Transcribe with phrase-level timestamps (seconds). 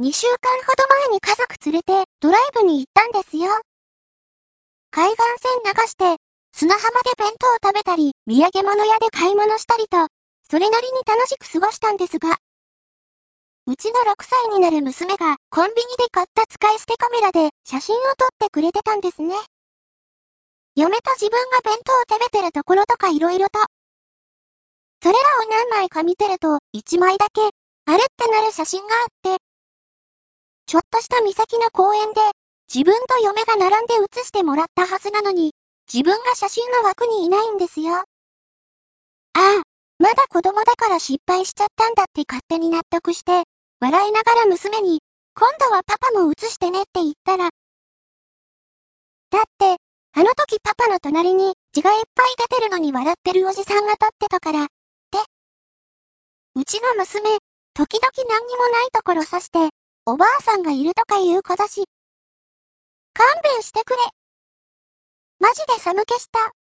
[0.00, 3.50] 2週間ほど前に家族連れてドライブに行ったんですよ。
[4.90, 6.16] 海岸線流して、
[6.56, 10.08] 砂浜で弁当を食べたり、土産物屋で買い物したりと、
[10.50, 12.38] それなりに楽しく過ごしたんですが、
[13.66, 19.34] うちの6歳になる娘がコンビニで買った使い捨てカメラで写真を撮ってくれてたんですね。
[20.76, 23.60] 嫁と自分が弁当を食べてるところとか色々と。
[25.02, 27.42] それらを何枚か見てると、1枚だけ、
[27.84, 29.04] あれってなる写真があ
[29.36, 29.49] って、
[30.70, 32.20] ちょっとした岬の公園で、
[32.72, 35.50] 自分と嫁が並んで写してもらったはずなのに、
[35.92, 37.96] 自分が写真の枠にいないんですよ。
[37.96, 38.04] あ
[39.34, 39.62] あ、
[39.98, 43.42] まだ子供だから失敗しちゃったんだって勝手に納得して、
[43.80, 45.00] 笑いながら娘に、
[45.34, 47.48] 今度はパパも写してねって言ったら、
[49.30, 49.74] だって、
[50.12, 54.66] あの時パパの隣に血がいっぱい出てるのに笑ってるおじさんが立ってたから、っ
[55.10, 55.18] て。
[56.54, 57.38] うちの娘、
[57.74, 61.84] 時々何にもないところ指して、おばあさんがいるとかいう子だし。
[63.12, 63.98] 勘弁してくれ。
[65.38, 66.59] マジで寒気した。